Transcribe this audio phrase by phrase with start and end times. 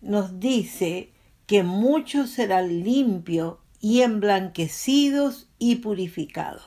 [0.00, 1.12] nos dice
[1.46, 6.62] que muchos serán limpios y emblanquecidos y purificados.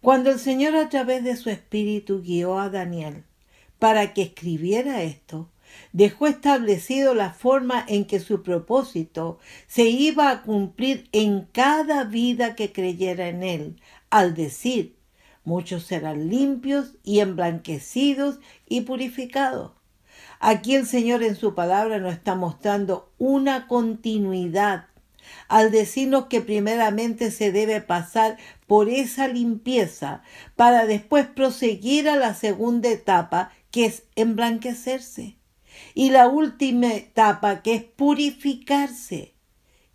[0.00, 3.24] Cuando el Señor a través de su Espíritu guió a Daniel
[3.78, 5.50] para que escribiera esto,
[5.92, 12.54] dejó establecido la forma en que su propósito se iba a cumplir en cada vida
[12.54, 14.96] que creyera en él, al decir,
[15.44, 19.79] muchos serán limpios y emblanquecidos y purificados.
[20.42, 24.86] Aquí el Señor en su palabra nos está mostrando una continuidad
[25.48, 30.22] al decirnos que primeramente se debe pasar por esa limpieza
[30.56, 35.36] para después proseguir a la segunda etapa que es emblanquecerse
[35.94, 39.34] y la última etapa que es purificarse.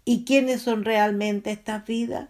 [0.05, 2.29] ¿Y quiénes son realmente estas vidas?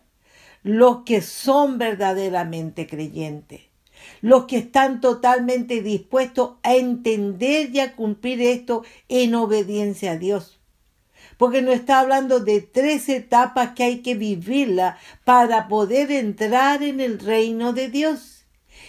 [0.64, 3.75] Los que son verdaderamente creyentes
[4.22, 10.60] los que están totalmente dispuestos a entender y a cumplir esto en obediencia a Dios.
[11.38, 17.00] Porque nos está hablando de tres etapas que hay que vivirla para poder entrar en
[17.00, 18.46] el reino de Dios.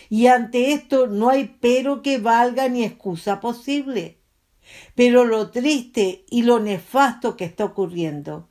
[0.08, 4.18] Y ante esto no hay pero que valga ni excusa posible.
[4.94, 8.48] Pero lo triste y lo nefasto que está ocurriendo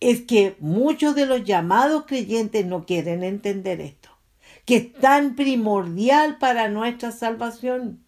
[0.00, 4.05] es que muchos de los llamados creyentes no quieren entender esto
[4.66, 8.04] que es tan primordial para nuestra salvación,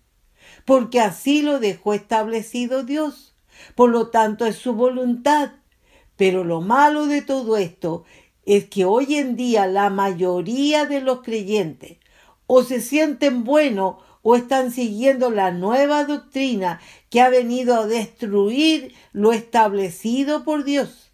[0.65, 3.35] porque así lo dejó establecido Dios.
[3.75, 5.53] Por lo tanto, es su voluntad.
[6.17, 8.05] Pero lo malo de todo esto
[8.45, 11.99] es que hoy en día la mayoría de los creyentes
[12.47, 18.95] o se sienten buenos o están siguiendo la nueva doctrina que ha venido a destruir
[19.13, 21.08] lo establecido por Dios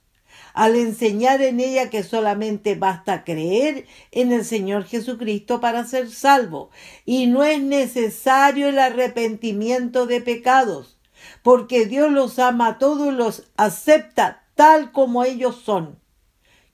[0.54, 6.70] al enseñar en ella que solamente basta creer en el Señor Jesucristo para ser salvo
[7.04, 10.96] y no es necesario el arrepentimiento de pecados,
[11.42, 15.98] porque Dios los ama a todos y los acepta tal como ellos son.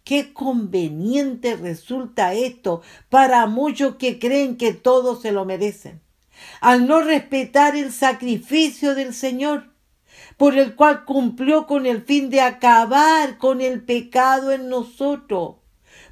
[0.04, 6.00] Qué conveniente resulta esto para muchos que creen que todos se lo merecen,
[6.60, 9.69] al no respetar el sacrificio del Señor
[10.36, 15.56] por el cual cumplió con el fin de acabar con el pecado en nosotros.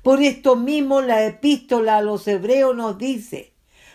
[0.03, 3.53] Por esto mismo la epístola a los hebreos nos dice,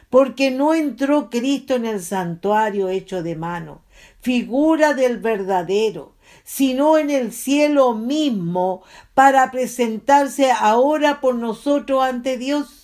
[0.10, 3.84] porque no entró Cristo en el santuario hecho de mano,
[4.22, 12.84] figura del verdadero, sino en el cielo mismo, para presentarse ahora por nosotros ante Dios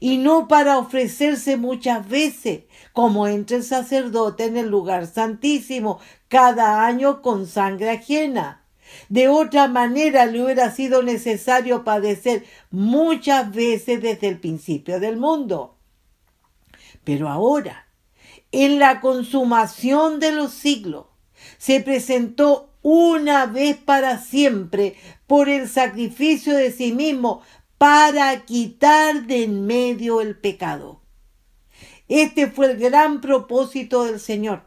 [0.00, 5.98] y no para ofrecerse muchas veces, como entra el sacerdote en el lugar santísimo
[6.28, 8.62] cada año con sangre ajena.
[9.08, 15.76] De otra manera le hubiera sido necesario padecer muchas veces desde el principio del mundo.
[17.02, 17.88] Pero ahora,
[18.52, 21.06] en la consumación de los siglos,
[21.58, 24.94] se presentó una vez para siempre
[25.26, 27.42] por el sacrificio de sí mismo
[27.76, 31.03] para quitar de en medio el pecado.
[32.08, 34.62] Este fue el gran propósito del Señor,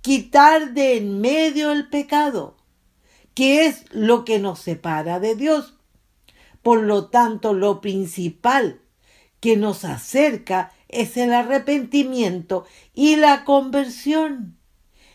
[0.00, 2.56] quitar de en medio el pecado,
[3.34, 5.78] que es lo que nos separa de Dios.
[6.62, 8.80] Por lo tanto, lo principal
[9.40, 14.56] que nos acerca es el arrepentimiento y la conversión.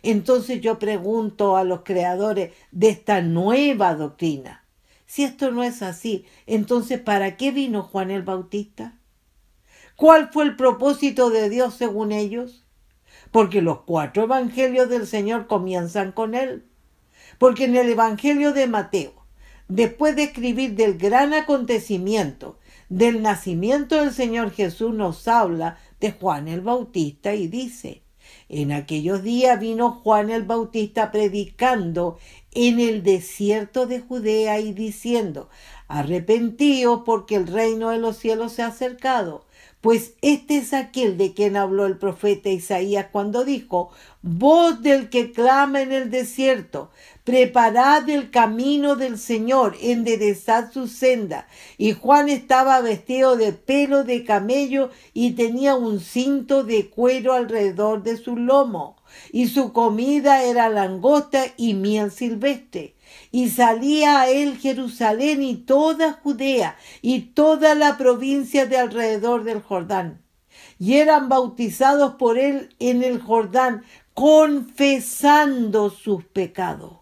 [0.04, 4.66] Entonces yo pregunto a los creadores de esta nueva doctrina,
[5.06, 8.98] si esto no es así, entonces ¿para qué vino Juan el Bautista?
[9.98, 12.64] ¿Cuál fue el propósito de Dios según ellos?
[13.32, 16.68] Porque los cuatro evangelios del Señor comienzan con él.
[17.40, 19.14] Porque en el Evangelio de Mateo,
[19.68, 22.60] después de escribir del gran acontecimiento
[22.90, 28.04] del nacimiento del Señor Jesús, nos habla de Juan el Bautista y dice,
[28.50, 32.20] en aquellos días vino Juan el Bautista predicando
[32.52, 35.50] en el desierto de Judea y diciendo,
[35.88, 39.47] arrepentíos porque el reino de los cielos se ha acercado.
[39.82, 43.92] Pues este es aquel de quien habló el profeta Isaías cuando dijo,
[44.24, 46.90] voz del que clama en el desierto,
[47.24, 51.48] preparad el camino del Señor, enderezad su senda.
[51.78, 58.02] Y Juan estaba vestido de pelo de camello y tenía un cinto de cuero alrededor
[58.02, 58.98] de su lomo.
[59.32, 62.97] Y su comida era langosta y miel silvestre.
[63.32, 69.62] Y salía a él Jerusalén y toda Judea y toda la provincia de alrededor del
[69.62, 70.24] Jordán.
[70.80, 73.84] Y eran bautizados por él en el Jordán,
[74.14, 77.00] confesando sus pecados.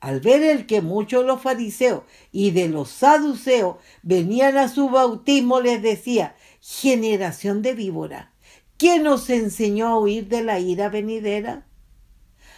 [0.00, 4.90] Al ver el que muchos de los fariseos y de los saduceos venían a su
[4.90, 8.34] bautismo, les decía, generación de víbora,
[8.76, 11.66] ¿quién nos enseñó a huir de la ira venidera?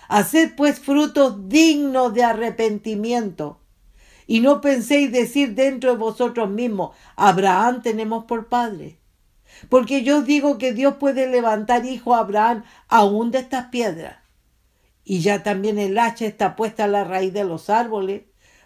[0.08, 3.60] Haced pues frutos dignos de arrepentimiento.
[4.26, 8.98] Y no penséis decir dentro de vosotros mismos, Abraham tenemos por padre.
[9.68, 14.16] Porque yo digo que Dios puede levantar hijo a Abraham aún de estas piedras
[15.08, 18.22] y ya también el hacha está puesta a la raíz de los árboles.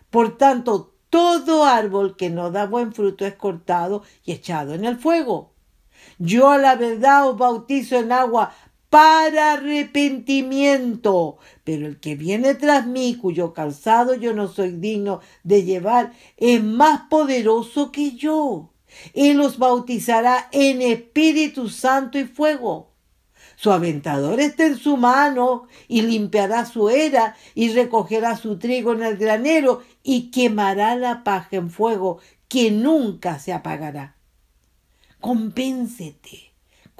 [0.08, 4.96] Por tanto, todo árbol que no da buen fruto es cortado y echado en el
[4.96, 5.52] fuego.
[6.18, 8.54] Yo a la verdad os bautizo en agua
[8.90, 15.62] para arrepentimiento, pero el que viene tras mí, cuyo calzado yo no soy digno de
[15.62, 18.72] llevar, es más poderoso que yo.
[19.14, 22.90] Él os bautizará en Espíritu Santo y fuego.
[23.54, 29.02] Su aventador está en su mano y limpiará su era y recogerá su trigo en
[29.02, 34.16] el granero y quemará la paja en fuego que nunca se apagará.
[35.20, 36.49] Compénsete,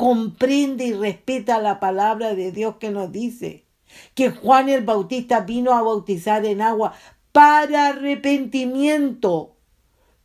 [0.01, 3.67] comprende y respeta la palabra de Dios que nos dice
[4.15, 6.95] que Juan el Bautista vino a bautizar en agua
[7.33, 9.59] para arrepentimiento.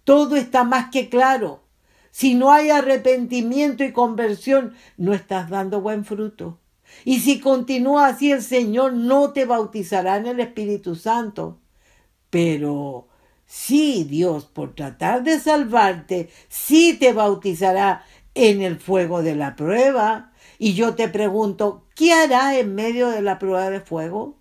[0.06, 1.66] Todo está más que claro.
[2.10, 6.58] Si no hay arrepentimiento y conversión, no estás dando buen fruto.
[7.04, 11.60] Y si continúa así, el Señor no te bautizará en el Espíritu Santo.
[12.30, 13.10] Pero
[13.46, 18.06] sí, Dios, por tratar de salvarte, sí te bautizará
[18.36, 20.32] en el fuego de la prueba.
[20.60, 24.38] Y yo te pregunto, ¿qué hará en medio de la prueba de fuego?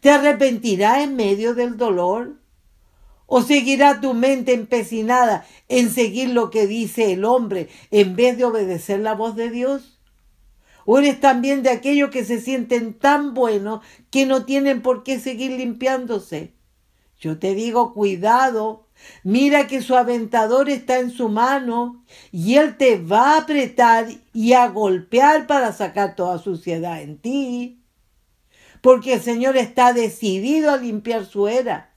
[0.00, 2.40] ¿Te arrepentirá en medio del dolor?
[3.26, 8.44] ¿O seguirá tu mente empecinada en seguir lo que dice el hombre en vez de
[8.44, 9.98] obedecer la voz de Dios?
[10.84, 15.18] ¿O eres también de aquellos que se sienten tan buenos que no tienen por qué
[15.18, 16.54] seguir limpiándose?
[17.18, 18.85] Yo te digo, cuidado,
[19.22, 24.52] mira que su aventador está en su mano y él te va a apretar y
[24.52, 27.80] a golpear para sacar toda suciedad en ti.
[28.80, 31.96] Porque el Señor está decidido a limpiar su era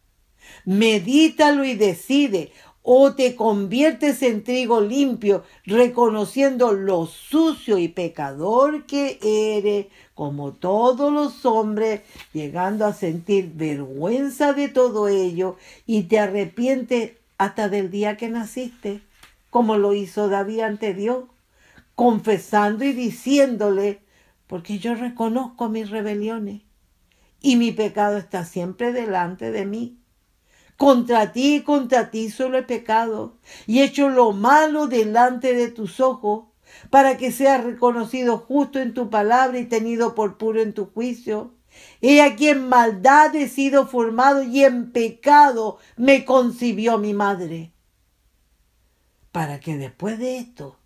[0.65, 2.51] Medítalo y decide.
[2.81, 11.11] O te conviertes en trigo limpio, reconociendo lo sucio y pecador que eres, como todos
[11.11, 12.01] los hombres,
[12.33, 19.01] llegando a sentir vergüenza de todo ello y te arrepientes hasta del día que naciste,
[19.49, 21.25] como lo hizo David ante Dios,
[21.95, 23.99] confesando y diciéndole,
[24.47, 26.61] porque yo reconozco mis rebeliones
[27.41, 29.98] y mi pecado está siempre delante de mí.
[30.79, 33.35] Contra ti y contra ti solo he pecado
[33.67, 36.45] y hecho lo malo delante de tus ojos,
[36.89, 41.53] para que seas reconocido justo en tu palabra y tenido por puro en tu juicio.
[41.99, 47.73] He aquí en maldad he sido formado y en pecado me concibió mi madre.
[49.33, 50.79] Para que después de esto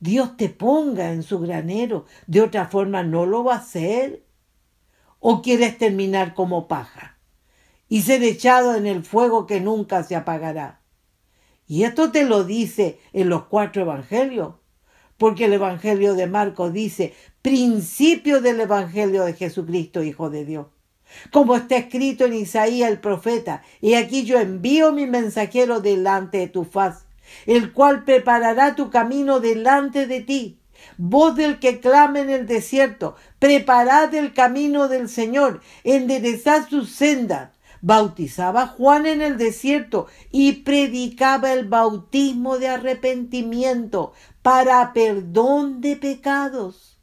[0.00, 4.24] Dios te ponga en su granero, de otra forma no lo va a hacer.
[5.20, 7.15] ¿O quieres terminar como paja?
[7.88, 10.80] Y ser echado en el fuego que nunca se apagará.
[11.68, 14.54] Y esto te lo dice en los cuatro evangelios,
[15.18, 20.66] porque el evangelio de Marcos dice principio del evangelio de Jesucristo, Hijo de Dios.
[21.30, 26.48] Como está escrito en Isaías el profeta, y aquí yo envío mi mensajero delante de
[26.48, 27.06] tu faz,
[27.46, 30.58] el cual preparará tu camino delante de ti.
[30.98, 37.50] voz del que clama en el desierto, preparad el camino del Señor, enderezad sus sendas.
[37.80, 46.96] Bautizaba Juan en el desierto y predicaba el bautismo de arrepentimiento para perdón de pecados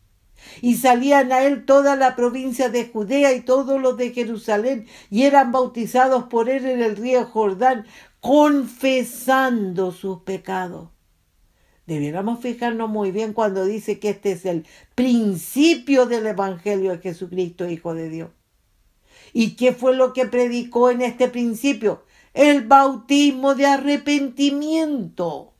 [0.61, 5.23] y salían a él toda la provincia de Judea y todos los de Jerusalén, y
[5.23, 7.85] eran bautizados por él en el río Jordán,
[8.19, 10.89] confesando sus pecados.
[11.85, 14.65] Debiéramos fijarnos muy bien cuando dice que este es el
[14.95, 18.29] principio del Evangelio de Jesucristo, Hijo de Dios.
[19.33, 22.03] ¿Y qué fue lo que predicó en este principio?
[22.35, 25.53] El bautismo de arrepentimiento.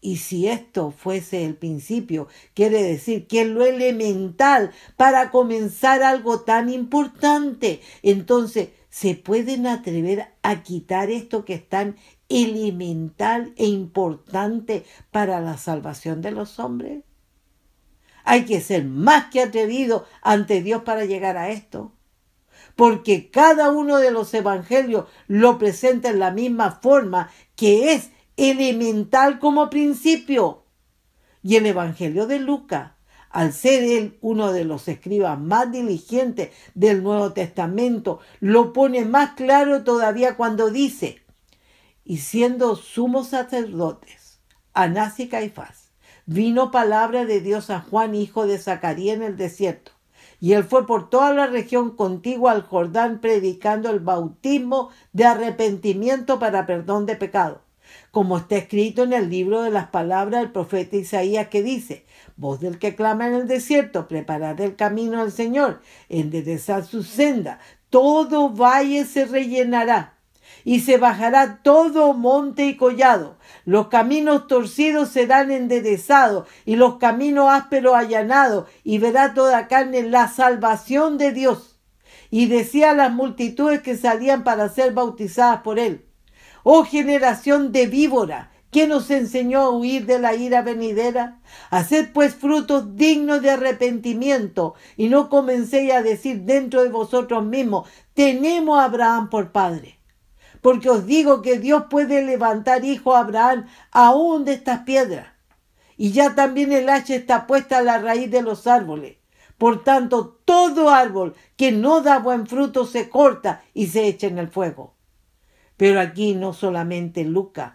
[0.00, 6.40] Y si esto fuese el principio, quiere decir que es lo elemental para comenzar algo
[6.40, 7.80] tan importante.
[8.02, 11.96] Entonces, ¿se pueden atrever a quitar esto que es tan
[12.28, 17.02] elemental e importante para la salvación de los hombres?
[18.24, 21.95] Hay que ser más que atrevido ante Dios para llegar a esto
[22.76, 29.38] porque cada uno de los evangelios lo presenta en la misma forma que es elemental
[29.38, 30.64] como principio.
[31.42, 32.92] Y el Evangelio de Lucas,
[33.30, 39.32] al ser él uno de los escribas más diligentes del Nuevo Testamento, lo pone más
[39.32, 41.22] claro todavía cuando dice,
[42.04, 44.40] y siendo sumos sacerdotes,
[44.74, 45.92] Anás y Caifás,
[46.26, 49.95] vino palabra de Dios a Juan, hijo de Zacarías, en el desierto.
[50.40, 56.38] Y él fue por toda la región contigua al Jordán predicando el bautismo de arrepentimiento
[56.38, 57.66] para perdón de pecado
[58.10, 62.60] como está escrito en el libro de las palabras del profeta Isaías que dice, voz
[62.60, 68.50] del que clama en el desierto, preparad el camino al Señor, enderezad su senda, todo
[68.50, 70.15] valle se rellenará
[70.64, 73.36] y se bajará todo monte y collado.
[73.64, 80.28] Los caminos torcidos serán enderezados y los caminos ásperos allanados y verá toda carne la
[80.28, 81.78] salvación de Dios.
[82.30, 86.06] Y decía a las multitudes que salían para ser bautizadas por él,
[86.68, 91.38] Oh generación de víbora, ¿quién nos enseñó a huir de la ira venidera?
[91.70, 97.88] Haced pues frutos dignos de arrepentimiento y no comencéis a decir dentro de vosotros mismos,
[98.14, 99.95] tenemos a Abraham por padre.
[100.60, 105.28] Porque os digo que Dios puede levantar hijo a Abraham aún de estas piedras.
[105.96, 109.16] Y ya también el hacha está puesta a la raíz de los árboles.
[109.58, 114.38] Por tanto, todo árbol que no da buen fruto se corta y se echa en
[114.38, 114.94] el fuego.
[115.76, 117.74] Pero aquí no solamente Lucas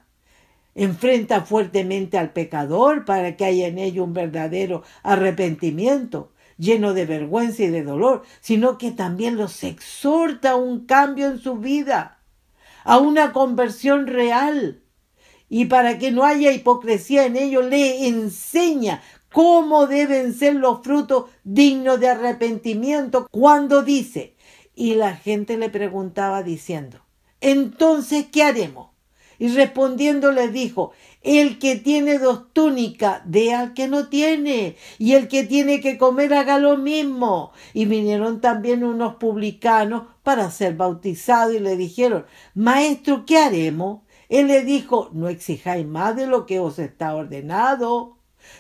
[0.74, 7.64] enfrenta fuertemente al pecador para que haya en ello un verdadero arrepentimiento lleno de vergüenza
[7.64, 12.20] y de dolor, sino que también los exhorta a un cambio en su vida,
[12.84, 14.82] a una conversión real.
[15.50, 21.26] Y para que no haya hipocresía en ello, le enseña cómo deben ser los frutos
[21.44, 24.36] dignos de arrepentimiento cuando dice,
[24.76, 27.02] y la gente le preguntaba diciendo,
[27.42, 28.91] entonces, ¿qué haremos?
[29.42, 30.92] Y respondiendo les dijo,
[31.24, 35.98] el que tiene dos túnicas, dé al que no tiene, y el que tiene que
[35.98, 37.52] comer, haga lo mismo.
[37.74, 44.02] Y vinieron también unos publicanos para ser bautizados y le dijeron, Maestro, ¿qué haremos?
[44.30, 48.18] Él le dijo, no exijáis más de lo que os está ordenado.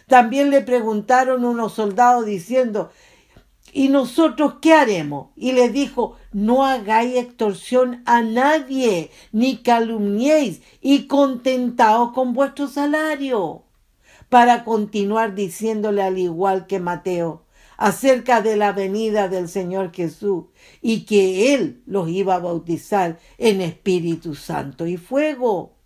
[0.08, 2.90] También le preguntaron unos soldados diciendo,
[3.74, 5.28] ¿Y nosotros qué haremos?
[5.36, 13.64] Y les dijo, no hagáis extorsión a nadie, ni calumniéis, y contentaos con vuestro salario.
[14.30, 17.46] Para continuar diciéndole al igual que Mateo,
[17.78, 20.46] acerca de la venida del Señor Jesús,
[20.82, 25.81] y que Él los iba a bautizar en Espíritu Santo y fuego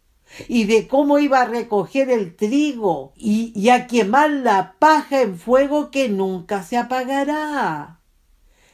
[0.48, 5.92] y de cómo iba a recoger el trigo y, a quemar la paja en fuego
[5.92, 8.02] que nunca se apagará.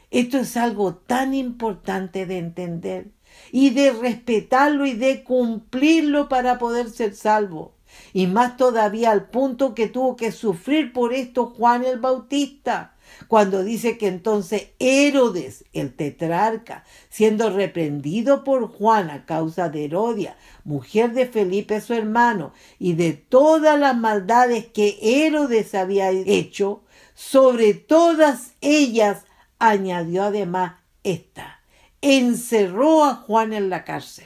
[0.10, 3.12] Esto es algo tan importante de entender
[3.52, 7.76] y de respetarlo y de cumplirlo para poder ser salvo.
[8.14, 12.96] Y más todavía al punto que tuvo que sufrir por esto Juan el Bautista,
[13.28, 20.36] cuando dice que entonces Herodes, el tetrarca, siendo reprendido por Juan a causa de Herodia,
[20.64, 27.74] mujer de Felipe su hermano, y de todas las maldades que Herodes había hecho, sobre
[27.74, 29.26] todas ellas
[29.60, 31.62] añadió además esta,
[32.02, 34.26] encerró a Juan en la cárcel,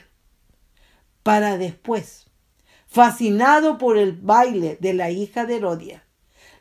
[1.22, 2.26] para después,
[2.86, 6.05] fascinado por el baile de la hija de Herodia,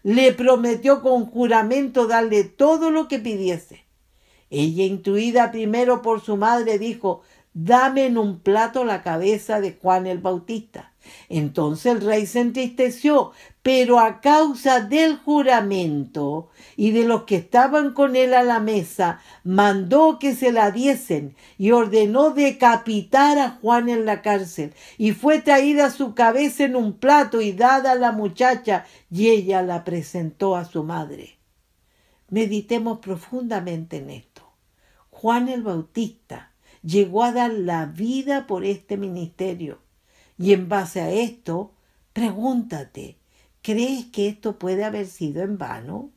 [0.05, 3.85] le prometió con juramento darle todo lo que pidiese.
[4.51, 7.23] Ella, intuida primero por su madre, dijo,
[7.55, 10.93] dame en un plato la cabeza de Juan el Bautista.
[11.29, 13.31] Entonces el rey se entristeció,
[13.61, 19.21] pero a causa del juramento y de los que estaban con él a la mesa,
[19.43, 24.73] mandó que se la diesen y ordenó decapitar a Juan en la cárcel.
[24.97, 29.63] Y fue traída su cabeza en un plato y dada a la muchacha, y ella
[29.63, 31.39] la presentó a su madre.
[32.29, 34.43] Meditemos profundamente en esto.
[35.09, 36.51] Juan el Bautista
[36.83, 39.84] llegó a dar la vida por este ministerio
[40.37, 41.71] y en base a esto,
[42.13, 43.17] pregúntate,
[43.61, 46.11] ¿crees que esto puede haber sido en vano?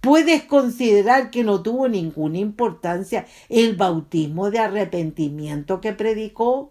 [0.00, 6.70] ¿Puedes considerar que no tuvo ninguna importancia el bautismo de arrepentimiento que predicó?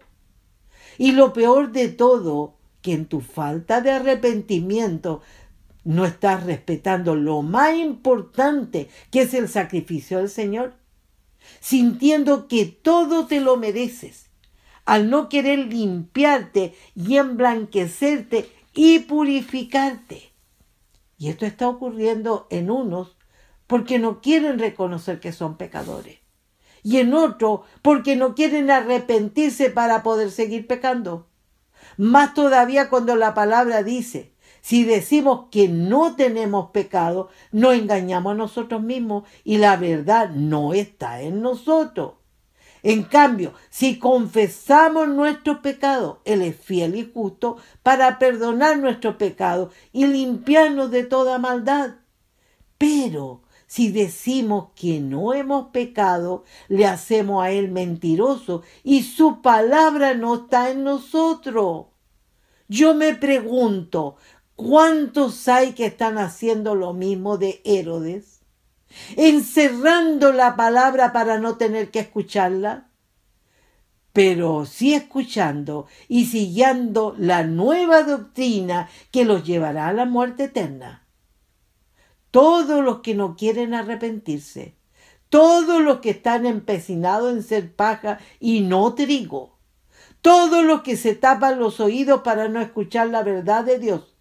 [0.98, 5.20] Y lo peor de todo, que en tu falta de arrepentimiento
[5.84, 10.74] no estás respetando lo más importante, que es el sacrificio del Señor,
[11.60, 14.25] sintiendo que todo te lo mereces
[14.86, 20.32] al no querer limpiarte y emblanquecerte y purificarte.
[21.18, 23.16] Y esto está ocurriendo en unos
[23.66, 26.20] porque no quieren reconocer que son pecadores.
[26.82, 31.26] Y en otros porque no quieren arrepentirse para poder seguir pecando.
[31.96, 38.36] Más todavía cuando la palabra dice, si decimos que no tenemos pecado, nos engañamos a
[38.36, 42.14] nosotros mismos y la verdad no está en nosotros.
[42.88, 49.70] En cambio, si confesamos nuestro pecado, Él es fiel y justo para perdonar nuestro pecado
[49.92, 51.96] y limpiarnos de toda maldad.
[52.78, 60.14] Pero si decimos que no hemos pecado, le hacemos a Él mentiroso y su palabra
[60.14, 61.86] no está en nosotros.
[62.68, 64.14] Yo me pregunto,
[64.54, 68.35] ¿cuántos hay que están haciendo lo mismo de Herodes?
[69.16, 72.88] Encerrando la palabra para no tener que escucharla,
[74.12, 81.06] pero sí escuchando y siguiendo la nueva doctrina que los llevará a la muerte eterna.
[82.30, 84.74] Todos los que no quieren arrepentirse,
[85.28, 89.58] todos los que están empecinados en ser paja y no trigo,
[90.22, 94.15] todos los que se tapan los oídos para no escuchar la verdad de Dios,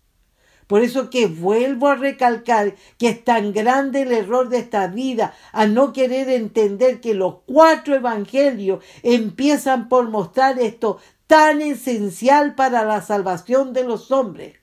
[0.67, 5.33] por eso que vuelvo a recalcar que es tan grande el error de esta vida
[5.51, 10.97] a no querer entender que los cuatro evangelios empiezan por mostrar esto
[11.27, 14.57] tan esencial para la salvación de los hombres.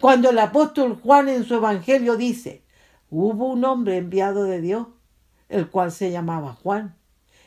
[0.00, 2.62] Cuando el apóstol Juan en su evangelio dice,
[3.10, 4.86] hubo un hombre enviado de Dios,
[5.48, 6.96] el cual se llamaba Juan.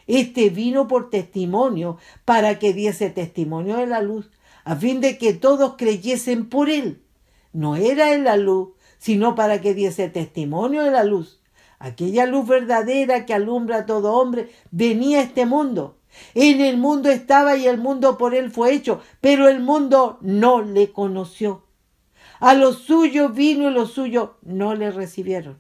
[0.08, 4.32] Este vino por testimonio para que diese testimonio de la luz,
[4.64, 7.04] a fin de que todos creyesen por él
[7.54, 11.42] no era en la luz, sino para que diese testimonio de la luz.
[11.80, 15.98] Aquella luz verdadera que alumbra a todo hombre venía a este mundo.
[16.36, 20.62] En el mundo estaba y el mundo por él fue hecho, pero el mundo no
[20.62, 21.64] le conoció.
[22.40, 25.58] A los suyos vino y los suyos no le recibieron.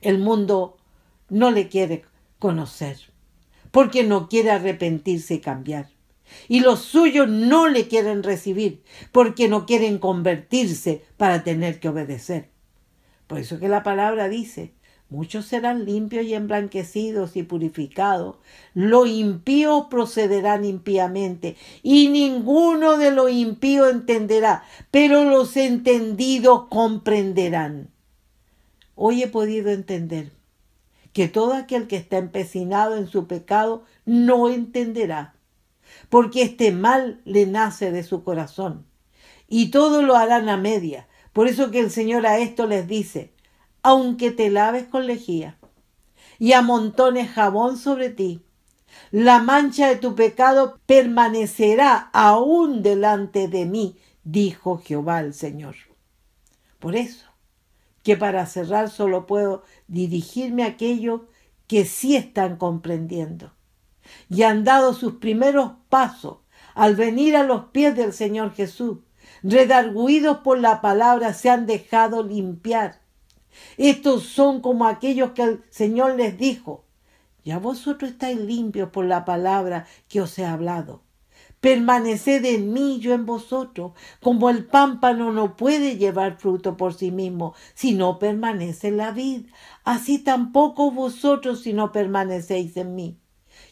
[0.00, 0.76] El mundo
[1.28, 2.04] no le quiere
[2.38, 2.96] conocer,
[3.70, 5.97] porque no quiere arrepentirse y cambiar
[6.48, 12.50] y los suyos no le quieren recibir porque no quieren convertirse para tener que obedecer.
[13.26, 14.72] Por eso que la palabra dice,
[15.10, 18.36] muchos serán limpios y emblanquecidos y purificados,
[18.74, 27.90] los impíos procederán impíamente y ninguno de los impíos entenderá, pero los entendidos comprenderán.
[28.94, 30.32] Hoy he podido entender
[31.12, 35.34] que todo aquel que está empecinado en su pecado no entenderá
[36.08, 38.86] porque este mal le nace de su corazón.
[39.48, 41.08] Y todo lo harán a media.
[41.32, 43.32] Por eso que el Señor a esto les dice,
[43.82, 45.56] aunque te laves con lejía
[46.38, 48.42] y amontones jabón sobre ti,
[49.10, 55.76] la mancha de tu pecado permanecerá aún delante de mí, dijo Jehová el Señor.
[56.78, 57.26] Por eso,
[58.02, 61.22] que para cerrar solo puedo dirigirme a aquellos
[61.66, 63.52] que sí están comprendiendo
[64.30, 66.38] y han dado sus primeros pasos
[66.74, 68.98] al venir a los pies del Señor Jesús.
[69.42, 73.00] Redarguidos por la palabra, se han dejado limpiar.
[73.76, 76.84] Estos son como aquellos que el Señor les dijo,
[77.44, 81.02] ya vosotros estáis limpios por la palabra que os he hablado.
[81.60, 87.10] Permaneced en mí, yo en vosotros, como el pámpano no puede llevar fruto por sí
[87.10, 89.46] mismo si no permanece en la vid,
[89.82, 93.18] así tampoco vosotros si no permanecéis en mí.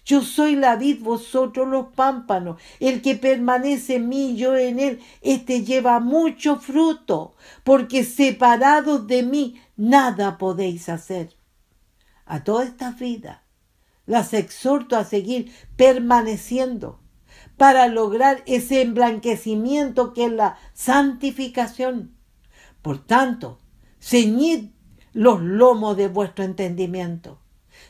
[0.07, 2.63] Yo soy la vid, vosotros los pámpanos.
[2.79, 9.25] El que permanece en mí, yo en él, éste lleva mucho fruto, porque separados de
[9.25, 11.37] mí nada podéis hacer.
[12.25, 13.41] A todas estas vidas
[14.07, 17.01] las exhorto a seguir permaneciendo,
[17.57, 22.17] para lograr ese emblanquecimiento que es la santificación.
[22.81, 23.59] Por tanto,
[23.99, 24.71] ceñid
[25.13, 27.41] los lomos de vuestro entendimiento.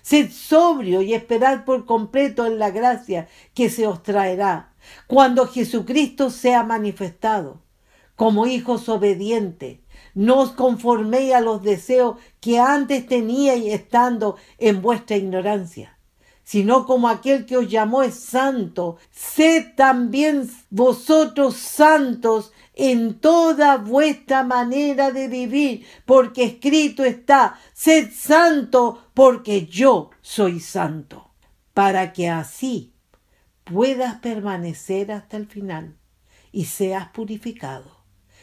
[0.06, 4.72] Sed sobrio y esperad por completo en la gracia que se os traerá
[5.08, 7.60] cuando Jesucristo sea manifestado.
[8.14, 9.80] Como hijos obedientes,
[10.14, 15.95] no os conforméis a los deseos que antes teníais estando en vuestra ignorancia,
[16.46, 24.44] sino como aquel que os llamó es santo, sed también vosotros santos en toda vuestra
[24.44, 31.32] manera de vivir, porque escrito está, sed santo porque yo soy santo,
[31.74, 32.94] para que así
[33.64, 35.96] puedas permanecer hasta el final
[36.52, 37.90] y seas purificado.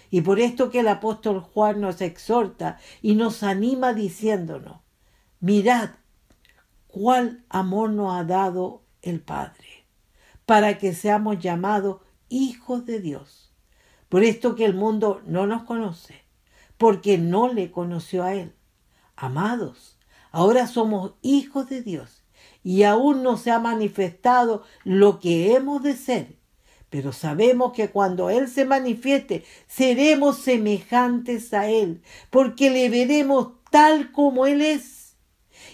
[0.09, 4.81] Y por esto que el apóstol Juan nos exhorta y nos anima diciéndonos,
[5.39, 5.91] mirad
[6.93, 9.87] cuál amor nos ha dado el Padre,
[10.45, 13.51] para que seamos llamados hijos de Dios.
[14.09, 16.21] Por esto que el mundo no nos conoce,
[16.77, 18.53] porque no le conoció a Él.
[19.15, 19.97] Amados,
[20.31, 22.21] ahora somos hijos de Dios
[22.63, 26.35] y aún no se ha manifestado lo que hemos de ser.
[26.91, 34.11] Pero sabemos que cuando Él se manifieste, seremos semejantes a Él, porque le veremos tal
[34.11, 35.02] como Él es.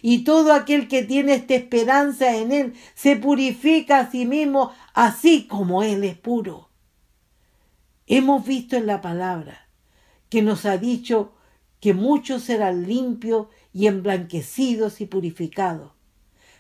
[0.02, 5.48] Y todo aquel que tiene esta esperanza en Él se purifica a sí mismo, así
[5.48, 6.70] como Él es puro.
[8.08, 9.68] Hemos visto en la palabra
[10.30, 11.34] que nos ha dicho
[11.80, 15.92] que muchos serán limpios y emblanquecidos y purificados.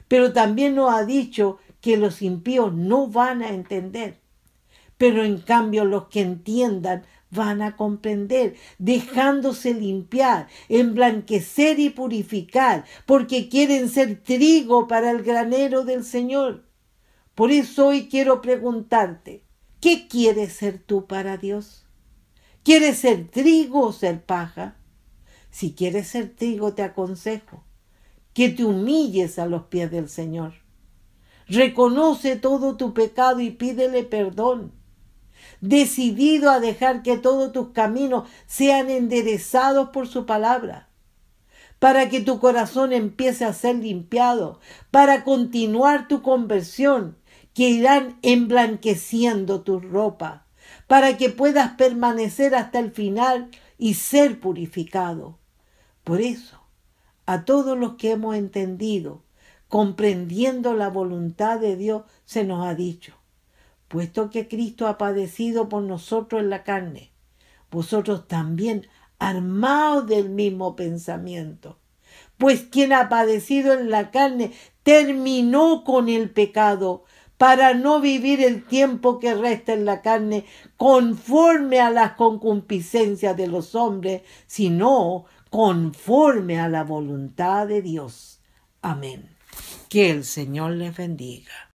[0.08, 4.20] Pero también nos ha dicho que los impíos no van a entender.
[5.00, 13.50] Pero en cambio los que entiendan van a comprender, dejándose limpiar, emblanquecer y purificar, porque
[13.50, 16.66] quieren ser trigo para el granero del Señor.
[17.34, 19.44] Por eso hoy quiero preguntarte,
[19.80, 21.86] ¿Qué quieres ser tú para Dios?
[22.64, 24.76] ¿Quieres ser trigo o ser paja?
[25.52, 27.64] Si quieres ser trigo, te aconsejo
[28.34, 30.54] que te humilles a los pies del Señor.
[31.48, 34.74] Reconoce todo tu pecado y pídele perdón.
[35.62, 40.88] Decidido a dejar que todos tus caminos sean enderezados por su palabra,
[41.80, 44.60] para que tu corazón empiece a ser limpiado,
[44.92, 47.18] para continuar tu conversión
[47.54, 50.46] que irán emblanqueciendo tu ropa,
[50.88, 55.38] para que puedas permanecer hasta el final y ser purificado.
[56.04, 56.60] Por eso,
[57.26, 59.24] a todos los que hemos entendido,
[59.68, 63.19] comprendiendo la voluntad de Dios, se nos ha dicho,
[63.90, 67.12] puesto que Cristo ha padecido por nosotros en la carne,
[67.70, 68.88] vosotros también
[69.20, 71.78] armados del mismo pensamiento.
[72.38, 77.04] Pues quien ha padecido en la carne terminó con el pecado,
[77.40, 80.44] para no vivir el tiempo que resta en la carne
[80.76, 88.42] conforme a las concupiscencias de los hombres, sino conforme a la voluntad de Dios.
[88.82, 89.38] Amén.
[89.88, 91.69] Que el Señor les bendiga.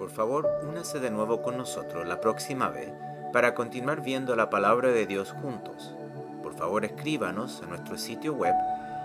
[0.00, 2.90] Por favor, únase de nuevo con nosotros la próxima vez
[3.34, 5.94] para continuar viendo la palabra de Dios juntos.
[6.42, 8.54] Por favor escríbanos a nuestro sitio web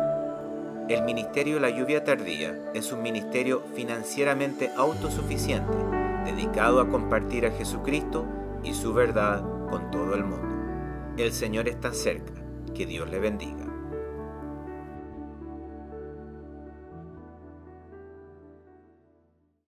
[0.88, 5.76] El Ministerio La Lluvia Tardía es un ministerio financieramente autosuficiente,
[6.24, 8.26] dedicado a compartir a Jesucristo
[8.64, 11.14] y su verdad con todo el mundo.
[11.16, 12.34] El Señor está cerca.
[12.74, 13.59] Que Dios le bendiga.